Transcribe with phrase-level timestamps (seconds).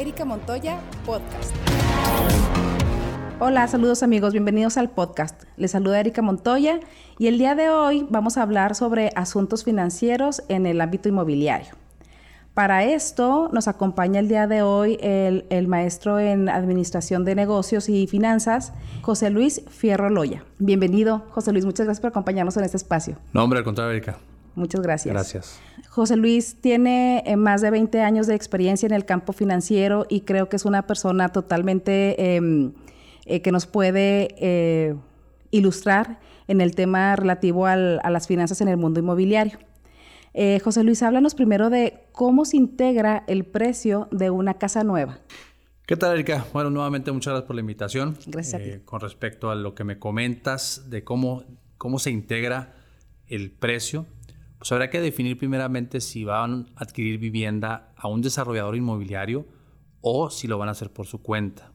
[0.00, 1.54] Erika Montoya Podcast.
[3.38, 5.42] Hola, saludos amigos, bienvenidos al podcast.
[5.58, 6.80] Les saluda Erika Montoya
[7.18, 11.74] y el día de hoy vamos a hablar sobre asuntos financieros en el ámbito inmobiliario.
[12.54, 18.06] Para esto nos acompaña el día de hoy el, maestro en Administración de Negocios y
[18.06, 18.72] Finanzas,
[19.02, 20.44] José Luis Fierro Loya.
[20.58, 21.66] Bienvenido, José Luis.
[21.66, 23.18] Muchas gracias por acompañarnos en este espacio.
[23.34, 24.16] No, hombre, al contrario, Erika.
[24.54, 25.12] Muchas gracias.
[25.12, 25.60] Gracias.
[25.88, 30.22] José Luis tiene eh, más de 20 años de experiencia en el campo financiero y
[30.22, 32.72] creo que es una persona totalmente em,
[33.26, 34.94] eh, que nos puede eh,
[35.50, 39.58] ilustrar en el tema relativo a las finanzas en el mundo inmobiliario.
[40.32, 45.18] Eh, José Luis, háblanos primero de cómo se integra el precio de una casa nueva.
[45.86, 46.46] ¿Qué tal, Erika?
[46.52, 48.16] Bueno, nuevamente muchas gracias por la invitación.
[48.26, 48.62] Gracias.
[48.62, 51.44] Eh, con respecto a lo que me comentas de cómo,
[51.78, 52.74] cómo se integra
[53.26, 54.06] el precio,
[54.60, 59.46] pues habrá que definir primeramente si van a adquirir vivienda a un desarrollador inmobiliario
[60.02, 61.72] o si lo van a hacer por su cuenta.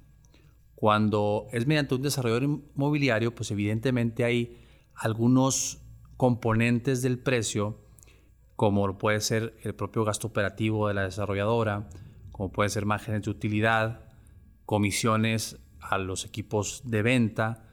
[0.76, 4.62] Cuando es mediante un desarrollador inmobiliario, pues evidentemente hay
[4.94, 5.82] algunos
[6.16, 7.82] componentes del precio
[8.56, 11.90] como puede ser el propio gasto operativo de la desarrolladora,
[12.32, 14.06] como puede ser márgenes de utilidad,
[14.68, 17.68] comisiones a los equipos de venta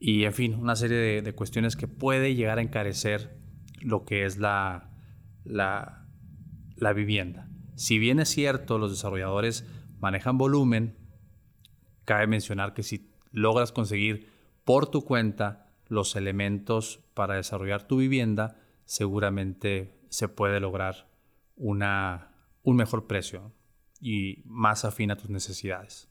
[0.00, 3.45] y, en fin, una serie de, cuestiones que puede llegar a encarecer
[3.80, 4.90] lo que es la,
[5.44, 6.06] la,
[6.76, 7.48] la vivienda.
[7.74, 9.66] Si bien es cierto, los desarrolladores
[10.00, 10.96] manejan volumen,
[12.04, 14.30] cabe mencionar que si logras conseguir
[14.64, 21.08] por tu cuenta los elementos para desarrollar tu vivienda, seguramente se puede lograr
[21.56, 22.32] una,
[22.62, 23.52] un mejor precio
[24.00, 26.08] y más afín a tus necesidades.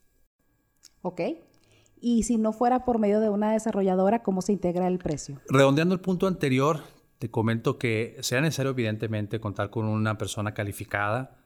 [1.02, 1.21] Ok.
[1.99, 5.39] Y si no fuera por medio de una desarrolladora, ¿cómo se integra el precio?
[5.49, 6.81] Redondeando el punto anterior,
[7.26, 11.44] te comento que sea necesario evidentemente contar con una persona calificada,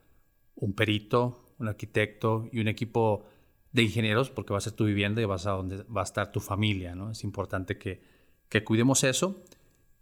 [0.55, 3.23] un perito, un arquitecto y un equipo
[3.71, 6.33] de ingenieros, porque va a ser tu vivienda y vas a donde va a estar
[6.33, 7.11] tu familia, ¿no?
[7.11, 8.02] Es importante que,
[8.49, 9.42] que cuidemos eso.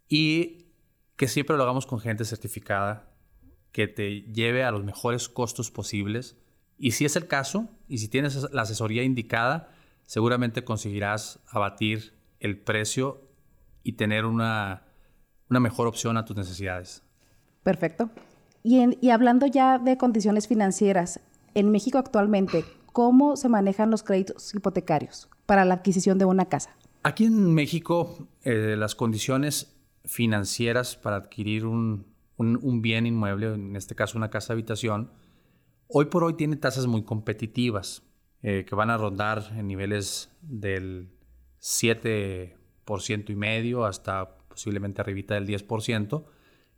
[0.10, 0.66] Y
[1.16, 3.12] que siempre lo hagamos con gente certificada,
[3.72, 6.38] que te lleve a los mejores costos posibles.
[6.80, 9.70] Y si es el caso, y si tienes la asesoría indicada,
[10.08, 13.30] seguramente conseguirás abatir el precio
[13.84, 14.87] y tener una,
[15.50, 17.04] mejor opción a tus necesidades.
[17.64, 18.10] Perfecto.
[18.64, 21.20] Y, y hablando ya de condiciones financieras,
[21.54, 26.76] en México actualmente, ¿cómo se manejan los créditos hipotecarios para la adquisición de una casa?
[27.04, 32.06] Aquí en México, eh, las condiciones financieras para adquirir un,
[32.38, 35.12] bien inmueble, en este caso una casa habitación,
[35.88, 38.04] hoy por hoy tiene tasas muy competitivas
[38.42, 41.10] eh, que van a rondar en niveles del
[41.62, 46.26] 7% y medio hasta posiblemente arribita del 10%.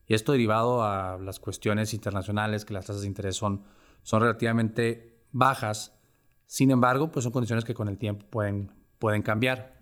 [0.06, 3.64] Y esto derivado a las cuestiones internacionales, que las tasas de interés son,
[4.04, 5.98] son relativamente bajas.
[6.46, 9.78] Sin embargo, pues son condiciones que con el tiempo pueden, pueden cambiar.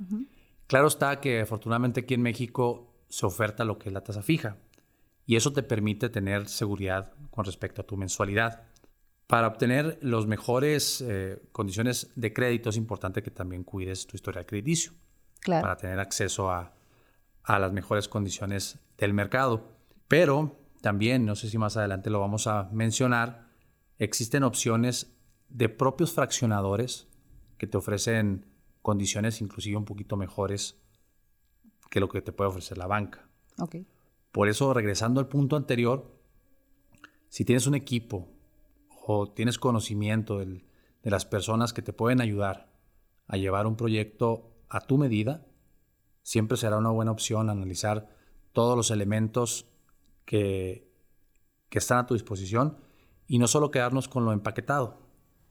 [0.67, 4.57] Claro está que afortunadamente aquí en México se oferta lo que es la tasa fija
[5.25, 8.63] y eso te permite tener seguridad con respecto a tu mensualidad.
[9.25, 14.45] Para obtener las mejores eh, condiciones de crédito es importante que también cuides tu historial
[14.45, 14.91] crediticio
[15.39, 15.63] claro.
[15.63, 16.76] para tener acceso a,
[17.47, 19.71] a las mejores condiciones del mercado.
[20.09, 23.47] Pero también, no sé si más adelante lo vamos a mencionar,
[23.97, 27.07] existen opciones de propios fraccionadores
[27.57, 28.45] que te ofrecen
[28.81, 30.77] condiciones inclusive un poquito mejores
[31.89, 33.29] que lo que te puede ofrecer la banca.
[33.57, 33.87] Okay.
[34.33, 36.19] Por eso, regresando al punto anterior,
[37.29, 38.27] si tienes un equipo
[39.05, 40.61] o tienes conocimiento de
[41.03, 42.73] las personas que te pueden ayudar
[43.25, 45.46] a llevar un proyecto a tu medida,
[46.27, 48.09] siempre será una buena opción analizar
[48.51, 49.65] todos los elementos
[50.25, 50.91] que,
[51.69, 52.75] que están a tu disposición
[53.27, 54.97] y no solo quedarnos con lo empaquetado.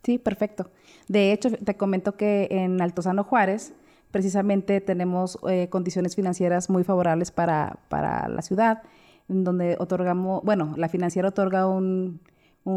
[0.05, 0.71] Sí, perfecto.
[1.09, 3.73] De hecho, te comento que en Altozano Juárez,
[4.11, 8.83] precisamente tenemos eh, condiciones financieras muy favorables para, la ciudad,
[9.31, 12.21] en donde otorgamos, bueno, la financiera otorga un,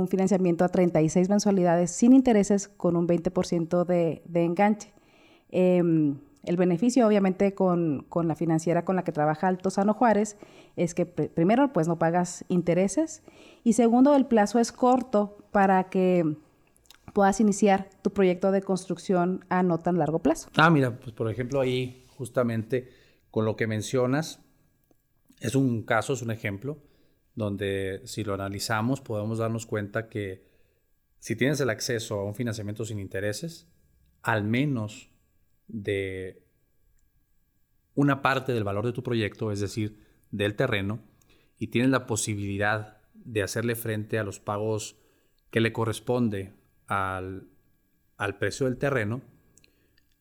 [0.08, 4.94] financiamiento a 36 mensualidades sin intereses con un 20% de, de enganche.
[5.50, 10.38] Em, el beneficio, obviamente, con, la financiera con la que trabaja Alto Sano Juárez
[10.75, 13.24] es que primero, pues no pagas intereses
[13.63, 16.38] y segundo, el plazo es corto para que
[17.13, 20.50] puedas iniciar tu proyecto de construcción a no tan largo plazo.
[20.56, 22.89] Ah, mira, pues por ejemplo ahí justamente
[23.31, 24.39] con lo que mencionas,
[25.39, 26.77] es un caso, es un ejemplo,
[27.35, 30.47] donde si lo analizamos podemos darnos cuenta que
[31.19, 33.68] si tienes el acceso a un financiamiento sin intereses,
[34.21, 35.09] al menos
[35.69, 36.44] de
[37.95, 40.00] una parte del valor de tu proyecto, es decir,
[40.31, 41.00] del terreno,
[41.57, 44.98] y tienes la posibilidad de hacerle frente a los pagos
[45.51, 46.54] que le corresponde
[46.88, 47.48] al,
[48.18, 49.21] al precio del terreno,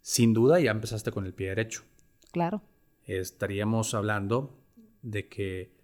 [0.01, 1.83] sin duda ya empezaste con el pie derecho.
[2.33, 2.63] Claro.
[3.05, 4.59] Estaríamos hablando
[5.03, 5.77] de que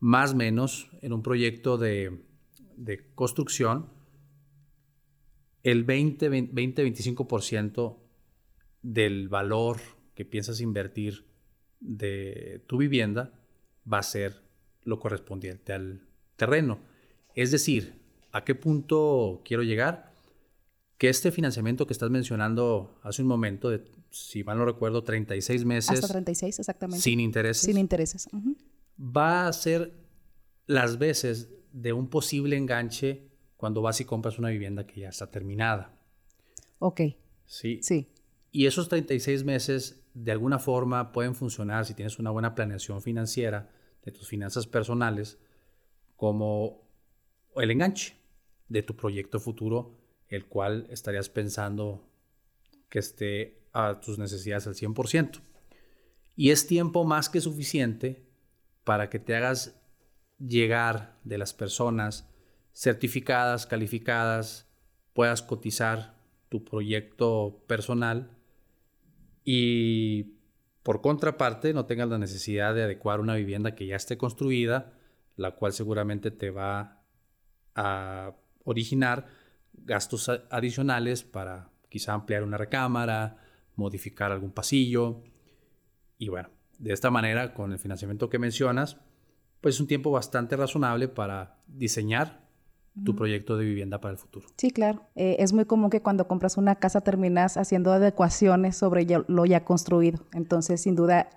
[0.00, 2.24] más o menos en un proyecto de,
[2.76, 3.88] de construcción,
[5.62, 8.01] el 20-25%
[8.82, 9.78] del valor
[10.14, 11.24] que piensas invertir
[11.80, 13.32] de tu vivienda
[13.90, 14.42] va a ser
[14.84, 16.06] lo correspondiente al
[16.36, 16.80] terreno.
[17.34, 18.00] Es decir,
[18.32, 20.12] ¿a qué punto quiero llegar?
[20.98, 25.64] Que este financiamiento que estás mencionando hace un momento, de, si mal no recuerdo, 36
[25.64, 25.90] meses.
[25.90, 27.02] Hasta 36, exactamente.
[27.02, 27.64] Sin intereses.
[27.64, 28.28] Sin intereses.
[28.98, 29.92] Va a ser
[30.66, 35.30] las veces de un posible enganche cuando vas y compras una vivienda que ya está
[35.30, 35.98] terminada.
[36.78, 37.00] Ok.
[37.46, 37.80] Sí.
[37.82, 38.08] Sí.
[38.52, 43.70] Y esos 36 meses de alguna forma pueden funcionar si tienes una buena planeación financiera
[44.04, 45.38] de tus finanzas personales
[46.16, 46.86] como
[47.56, 48.14] el enganche
[48.68, 52.06] de tu proyecto futuro, el cual estarías pensando
[52.90, 55.40] que esté a tus necesidades al 100%.
[56.36, 58.22] Y es tiempo más que suficiente
[58.84, 59.80] para que te hagas
[60.38, 62.28] llegar de las personas
[62.74, 64.68] certificadas, calificadas,
[65.14, 68.41] puedas cotizar tu proyecto personal
[69.44, 70.34] y
[70.82, 74.92] por contraparte no tengas la necesidad de adecuar una vivienda que ya esté construida,
[75.36, 77.02] la cual seguramente te va
[77.74, 78.34] a
[78.64, 79.26] originar
[79.72, 83.38] gastos adicionales para quizá ampliar una recámara,
[83.76, 85.22] modificar algún pasillo.
[86.18, 88.98] Y bueno, de esta manera, con el financiamiento que mencionas,
[89.60, 92.42] pues es un tiempo bastante razonable para diseñar
[93.04, 94.46] tu proyecto de vivienda para el futuro.
[94.56, 95.02] Sí, claro.
[95.14, 99.64] Eh, es muy común que cuando compras una casa terminas haciendo adecuaciones sobre lo ya
[99.64, 100.26] construido.
[100.32, 101.30] Entonces, sin duda,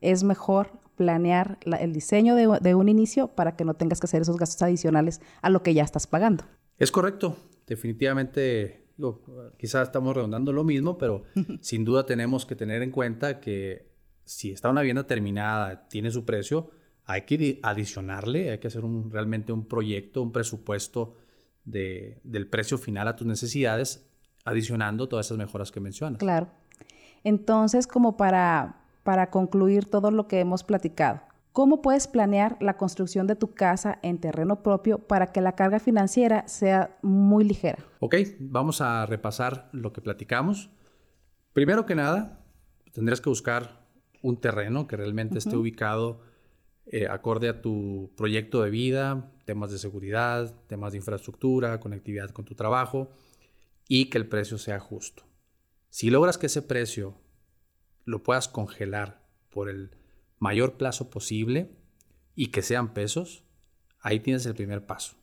[0.00, 4.36] es mejor planear el diseño de, un inicio para que no tengas que hacer esos
[4.36, 6.44] gastos adicionales a lo que ya estás pagando.
[6.78, 7.36] Es correcto.
[7.66, 8.86] Definitivamente,
[9.56, 11.24] quizás estamos redondando lo mismo, pero
[11.60, 13.92] sin duda tenemos que tener en cuenta que
[14.24, 16.70] si está una vivienda terminada, tiene su precio,
[17.06, 21.16] hay que adicionarle, hay que hacer un, realmente un proyecto, un presupuesto
[21.64, 24.06] de, del precio final a tus necesidades,
[24.44, 26.18] adicionando todas esas mejoras que mencionas.
[26.18, 26.48] Claro.
[27.22, 31.22] Entonces, como para, para concluir todo lo que hemos platicado,
[31.52, 35.80] ¿cómo puedes planear la construcción de tu casa en terreno propio para que la carga
[35.80, 37.78] financiera sea muy ligera?
[38.00, 40.70] Ok, vamos a repasar lo que platicamos.
[41.52, 42.40] Primero que nada,
[42.92, 43.84] tendrías que buscar
[44.22, 46.20] un terreno que realmente esté ubicado
[46.86, 52.44] eh, acorde a tu proyecto de vida, temas de seguridad, temas de infraestructura, conectividad con
[52.44, 53.10] tu trabajo
[53.88, 55.24] y que el precio sea justo.
[55.88, 57.16] Si logras que ese precio
[58.04, 59.92] lo puedas congelar por el
[60.38, 61.70] mayor plazo posible
[62.34, 63.44] y que sean pesos,
[64.00, 65.16] ahí tienes el primer paso.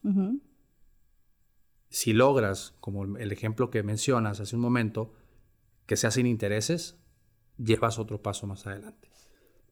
[1.89, 5.13] Si logras, como el ejemplo que mencionas hace un momento,
[5.85, 6.97] que sea sin intereses,
[7.57, 9.11] llevas otro paso más adelante.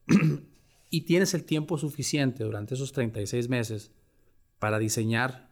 [0.89, 3.91] y tienes el tiempo suficiente durante esos 36 meses
[4.57, 5.49] para diseñar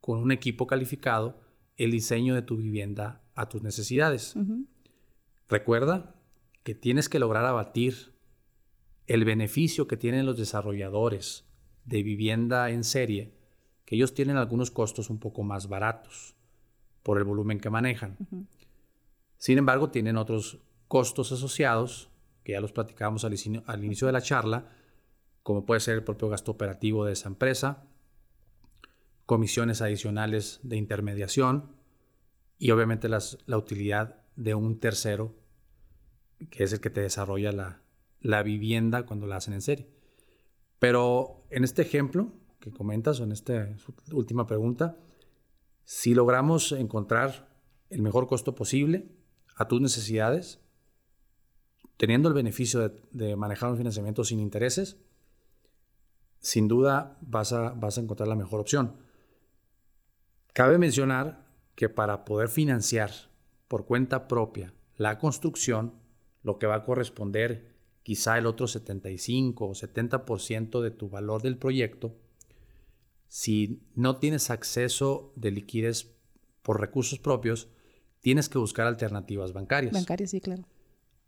[0.00, 1.40] con un equipo calificado
[1.76, 4.34] el diseño de tu vivienda a tus necesidades.
[5.48, 6.14] Recuerda
[6.62, 8.14] que tienes que lograr abatir
[9.06, 11.44] el beneficio que tienen los desarrolladores
[11.84, 13.34] de vivienda en serie,
[13.84, 16.34] que ellos tienen algunos costos un poco más baratos
[17.02, 18.16] por el volumen que manejan.
[19.36, 20.58] Sin embargo, tienen otros
[20.88, 22.10] costos asociados
[22.44, 24.70] que ya los platicábamos al, inicio de la charla,
[25.42, 27.84] como puede ser el propio gasto operativo de esa empresa,
[29.26, 31.72] comisiones adicionales de intermediación
[32.58, 35.34] y obviamente la utilidad de un tercero,
[36.50, 37.80] que es el que te desarrolla la,
[38.24, 39.88] la vivienda cuando la hacen en serie.
[40.78, 43.76] Pero en este ejemplo que comentas o en esta
[44.10, 44.96] última pregunta,
[45.84, 47.54] si logramos encontrar
[47.90, 49.10] el mejor costo posible
[49.56, 50.60] a tus necesidades,
[51.96, 54.96] teniendo el beneficio de, manejar un financiamiento sin intereses,
[56.40, 58.96] sin duda vas a, vas a encontrar la mejor opción.
[60.52, 63.10] Cabe mencionar que para poder financiar
[63.68, 65.94] por cuenta propia la construcción,
[66.42, 71.56] lo que va a corresponder quizá el otro 75 o 70% de tu valor del
[71.56, 72.14] proyecto,
[73.28, 76.14] si no tienes acceso de liquidez
[76.62, 77.68] por recursos propios,
[78.20, 79.92] tienes que buscar alternativas bancarias.
[79.92, 80.64] Bancarias, sí, claro.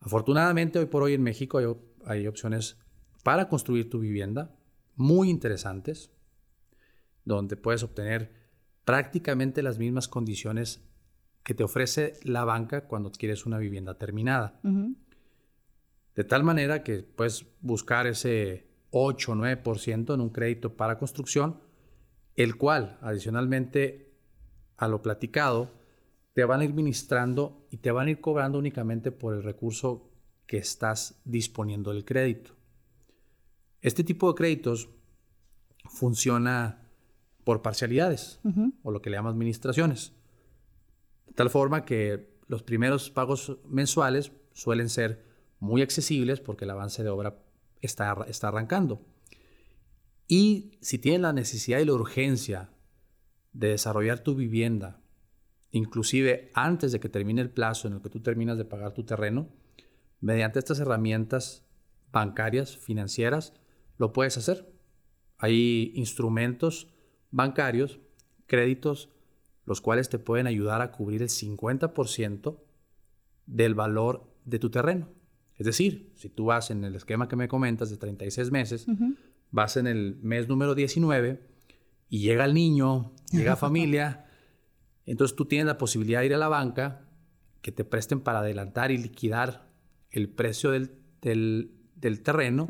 [0.06, 1.58] Afortunadamente, hoy por hoy en México
[2.04, 2.78] hay, opciones
[3.24, 4.54] para construir tu vivienda
[4.94, 6.12] muy interesantes,
[7.24, 8.30] donde puedes obtener
[8.84, 10.80] prácticamente las mismas condiciones
[11.42, 14.60] que te ofrece la banca cuando quieres una vivienda terminada.
[16.14, 21.58] De tal manera que puedes buscar ese 8 o 9% en un crédito para construcción,
[22.36, 24.14] el cual adicionalmente
[24.76, 25.72] a lo platicado,
[26.36, 30.10] te van a ir ministrando y te van a ir cobrando únicamente por el recurso
[30.46, 32.50] que estás disponiendo del crédito.
[33.80, 34.90] Este tipo de créditos
[35.86, 36.90] funciona
[37.42, 38.38] por parcialidades
[38.82, 40.12] o lo que le llaman administraciones.
[41.26, 45.24] De tal forma que los primeros pagos mensuales suelen ser
[45.58, 47.42] muy accesibles porque el avance de obra
[47.80, 49.00] está, está arrancando.
[50.28, 52.68] Y si tienes la necesidad y la urgencia
[53.54, 55.00] de desarrollar tu vivienda,
[55.76, 59.04] inclusive antes de que termine el plazo en el que tú terminas de pagar tu
[59.04, 59.48] terreno,
[60.20, 61.66] mediante estas herramientas
[62.12, 63.52] bancarias, financieras,
[63.98, 64.72] lo puedes hacer.
[65.38, 66.88] Hay instrumentos
[67.30, 68.00] bancarios,
[68.46, 69.10] créditos,
[69.64, 72.58] los cuales te pueden ayudar a cubrir el 50%
[73.46, 75.08] del valor de tu terreno.
[75.56, 78.86] Es decir, si tú vas en el esquema que me comentas de 36 meses,
[79.50, 81.40] vas en el mes número 19
[82.08, 84.25] y llega el niño, llega familia,
[85.06, 87.06] entonces tú tienes la posibilidad de ir a la banca,
[87.62, 89.68] que te presten para adelantar y liquidar
[90.10, 90.92] el precio del,
[92.22, 92.68] terreno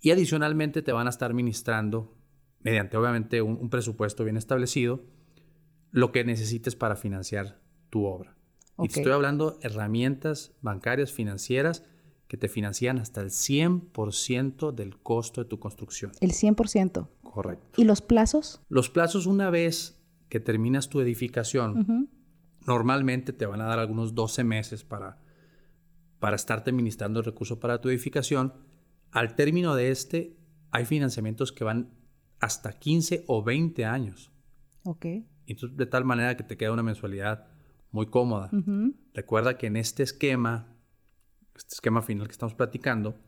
[0.00, 2.14] y adicionalmente te van a estar ministrando,
[2.60, 5.02] mediante obviamente un, presupuesto bien establecido,
[5.90, 8.36] lo que necesites para financiar tu obra.
[8.78, 11.84] Y te estoy hablando herramientas bancarias, financieras,
[12.26, 16.12] que te financian hasta el 100% del costo de tu construcción.
[16.20, 17.08] El 100%.
[17.22, 17.80] Correcto.
[17.80, 18.62] ¿Y los plazos?
[18.68, 20.01] Los plazos una vez
[20.32, 22.08] que terminas tu edificación,
[22.66, 25.18] normalmente te van a dar algunos 12 meses para,
[26.20, 28.54] para estarte administrando el recurso para tu edificación.
[29.10, 30.38] Al término de este,
[30.70, 31.90] hay financiamientos que van
[32.40, 34.32] hasta 15 o 20 años.
[34.84, 35.04] Ok.
[35.46, 37.48] Entonces, de tal manera que te queda una mensualidad
[37.90, 38.48] muy cómoda.
[39.12, 40.74] Recuerda que en este esquema
[41.54, 43.18] este esquema final que estamos platicando,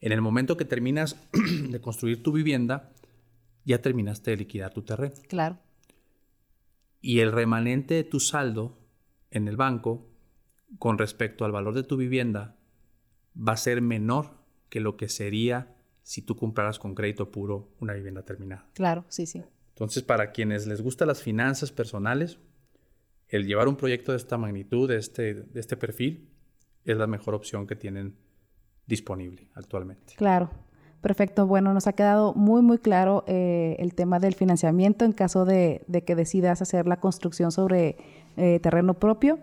[0.00, 1.20] en el momento que terminas
[1.70, 2.90] de construir tu vivienda,
[3.66, 5.12] ya terminaste de liquidar tu terreno.
[5.28, 5.58] Claro.
[7.00, 8.78] Y el remanente de tu saldo
[9.30, 10.08] en el banco
[10.78, 12.56] con respecto al valor de tu vivienda
[13.36, 14.38] va a ser menor
[14.68, 18.68] que lo que sería si tú compraras con crédito puro una vivienda terminada.
[18.74, 19.42] Claro, sí, sí.
[19.74, 22.38] Entonces, para quienes les gustan las finanzas personales,
[23.28, 26.28] el llevar un proyecto de esta magnitud, de este, de este perfil,
[26.84, 28.16] es la mejor opción que tienen
[28.86, 30.14] disponible actualmente.
[30.16, 30.50] Claro,
[31.00, 31.46] perfecto.
[31.46, 35.84] Bueno, nos ha quedado muy, muy claro eh, el tema del financiamiento en caso de,
[36.06, 37.98] que decidas hacer la construcción sobre
[38.36, 39.38] eh, terreno propio.